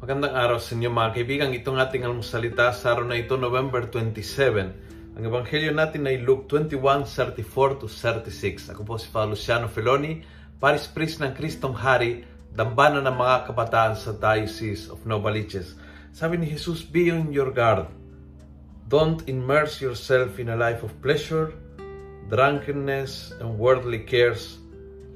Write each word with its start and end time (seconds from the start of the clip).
Magandang 0.00 0.32
araw 0.32 0.56
sa 0.56 0.72
inyo 0.72 0.88
mga 0.88 1.12
kaibigan. 1.12 1.52
Itong 1.52 1.76
ating 1.76 2.08
almusalita 2.08 2.72
sa 2.72 2.96
araw 2.96 3.04
na 3.04 3.20
ito, 3.20 3.36
November 3.36 3.84
27. 3.84 5.12
Ang 5.12 5.22
ebanghelyo 5.28 5.76
natin 5.76 6.08
ay 6.08 6.24
Luke 6.24 6.48
21, 6.48 7.04
34 7.04 7.84
to 7.84 7.84
36. 7.84 8.72
Ako 8.72 8.80
po 8.80 8.96
si 8.96 9.12
Father 9.12 9.36
Luciano 9.36 9.68
Feloni, 9.68 10.24
Paris 10.56 10.88
Priest 10.88 11.20
ng 11.20 11.36
Kristong 11.36 11.76
Hari, 11.76 12.24
dambana 12.56 13.04
ng 13.04 13.12
mga 13.12 13.52
kabataan 13.52 13.92
sa 13.92 14.16
Diocese 14.16 14.88
of 14.88 15.04
Novaliches. 15.04 15.76
Sabi 16.16 16.40
ni 16.40 16.48
Jesus, 16.48 16.80
be 16.80 17.12
on 17.12 17.28
your 17.28 17.52
guard. 17.52 17.84
Don't 18.88 19.20
immerse 19.28 19.84
yourself 19.84 20.40
in 20.40 20.48
a 20.48 20.56
life 20.56 20.80
of 20.80 20.96
pleasure, 21.04 21.52
drunkenness, 22.32 23.36
and 23.36 23.52
worldly 23.60 24.00
cares, 24.08 24.64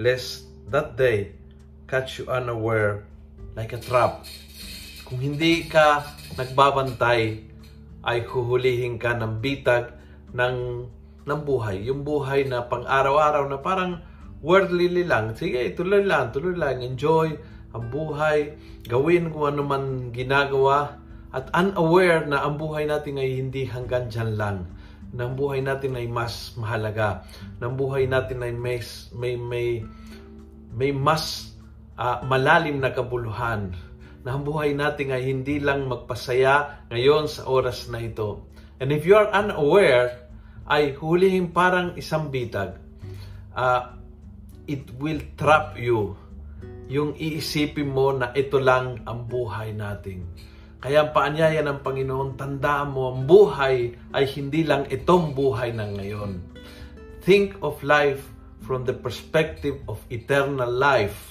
lest 0.00 0.48
that 0.72 0.96
day 0.96 1.36
catch 1.84 2.16
you 2.16 2.32
unaware 2.32 3.04
like 3.54 3.72
a 3.74 3.80
trap. 3.80 4.26
Kung 5.06 5.18
hindi 5.18 5.66
ka 5.66 6.06
nagbabantay, 6.38 7.50
ay 8.00 8.24
huhulihin 8.24 8.96
ka 8.96 9.12
ng 9.12 9.44
bitag 9.44 9.92
ng, 10.32 10.86
ng 11.26 11.40
buhay. 11.44 11.84
Yung 11.84 12.06
buhay 12.06 12.48
na 12.48 12.64
pang-araw-araw 12.64 13.44
na 13.50 13.58
parang 13.60 14.00
worldly 14.40 15.04
lang. 15.04 15.36
Sige, 15.36 15.60
tuloy 15.76 16.04
lang, 16.04 16.32
tuloy 16.32 16.56
lang. 16.56 16.80
Enjoy 16.80 17.36
ang 17.76 17.84
buhay. 17.92 18.56
Gawin 18.88 19.28
kung 19.28 19.52
ano 19.52 19.62
man 19.66 19.84
ginagawa. 20.14 20.96
At 21.30 21.52
unaware 21.54 22.26
na 22.26 22.42
ang 22.42 22.58
buhay 22.58 22.90
natin 22.90 23.20
ay 23.20 23.38
hindi 23.38 23.68
hanggang 23.68 24.10
dyan 24.10 24.34
lang. 24.34 24.56
Na 25.14 25.28
ang 25.28 25.34
buhay 25.36 25.60
natin 25.62 25.94
ay 25.94 26.08
mas 26.08 26.56
mahalaga. 26.56 27.22
Na 27.60 27.68
ang 27.70 27.76
buhay 27.76 28.08
natin 28.08 28.42
ay 28.42 28.52
may, 28.54 28.80
may, 29.14 29.34
may, 29.36 29.68
may 30.72 30.90
mas 30.90 31.49
uh, 32.00 32.24
malalim 32.24 32.80
na 32.80 32.96
kabuluhan 32.96 33.76
na 34.24 34.36
ang 34.36 34.42
buhay 34.44 34.72
natin 34.72 35.12
ay 35.12 35.28
hindi 35.28 35.60
lang 35.60 35.84
magpasaya 35.84 36.88
ngayon 36.88 37.28
sa 37.28 37.44
oras 37.48 37.92
na 37.92 38.00
ito. 38.00 38.48
And 38.80 38.88
if 38.92 39.04
you 39.04 39.16
are 39.16 39.28
unaware, 39.28 40.32
ay 40.70 40.96
hulihin 40.96 41.52
parang 41.52 41.96
isang 42.00 42.32
bitag. 42.32 42.80
Uh, 43.52 43.96
it 44.64 44.88
will 44.96 45.20
trap 45.36 45.76
you. 45.76 46.16
Yung 46.88 47.16
iisipin 47.16 47.90
mo 47.90 48.14
na 48.16 48.32
ito 48.32 48.60
lang 48.60 49.04
ang 49.04 49.28
buhay 49.28 49.76
natin. 49.76 50.24
Kaya 50.80 51.04
ang 51.04 51.10
paanyaya 51.12 51.60
ng 51.60 51.84
Panginoon, 51.84 52.40
tandaan 52.40 52.96
mo, 52.96 53.12
ang 53.12 53.28
buhay 53.28 53.92
ay 54.16 54.24
hindi 54.32 54.64
lang 54.64 54.88
itong 54.88 55.36
buhay 55.36 55.76
ng 55.76 55.90
ngayon. 56.00 56.30
Think 57.20 57.60
of 57.60 57.76
life 57.84 58.24
from 58.64 58.88
the 58.88 58.96
perspective 58.96 59.76
of 59.90 60.00
eternal 60.08 60.70
life 60.70 61.29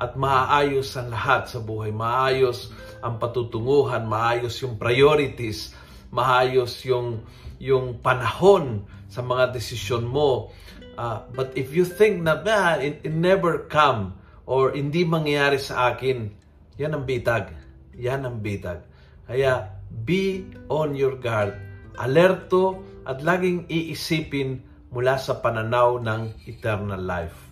at 0.00 0.16
maayos 0.16 0.96
ang 0.96 1.12
lahat 1.12 1.48
sa 1.52 1.60
buhay. 1.60 1.92
Maayos 1.92 2.72
ang 3.04 3.20
patutunguhan, 3.20 4.08
maayos 4.08 4.56
yung 4.64 4.80
priorities, 4.80 5.76
maayos 6.12 6.80
yung 6.88 7.24
yung 7.62 8.02
panahon 8.02 8.82
sa 9.06 9.22
mga 9.22 9.54
desisyon 9.54 10.08
mo. 10.08 10.50
Uh, 10.98 11.24
but 11.32 11.54
if 11.54 11.70
you 11.72 11.86
think 11.86 12.20
na 12.20 12.40
ah, 12.42 12.76
it, 12.80 13.00
it 13.06 13.14
never 13.14 13.68
come 13.70 14.18
or 14.48 14.74
hindi 14.74 15.06
mangyayari 15.06 15.60
sa 15.60 15.94
akin, 15.94 16.32
yan 16.80 16.96
ang 16.96 17.04
bitag. 17.06 17.54
Yan 17.94 18.26
ang 18.26 18.40
bitag. 18.42 18.82
Kaya 19.28 19.70
be 19.92 20.48
on 20.72 20.96
your 20.96 21.14
guard. 21.20 21.54
Alerto 22.00 22.80
at 23.04 23.20
laging 23.20 23.68
iisipin 23.68 24.64
mula 24.92 25.16
sa 25.20 25.38
pananaw 25.38 26.00
ng 26.00 26.48
eternal 26.48 27.00
life. 27.00 27.51